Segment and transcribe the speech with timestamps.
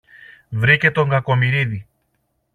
[0.49, 1.87] Βρήκε τον Κακομοιρίδη